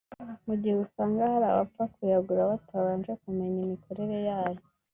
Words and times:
mu 0.45 0.53
gihe 0.61 0.75
usanga 0.85 1.21
hari 1.33 1.45
abapfa 1.49 1.83
kuyagura 1.93 2.49
batabanje 2.51 3.11
kumenya 3.21 3.57
imikorere 3.65 4.17
yayo 4.29 4.63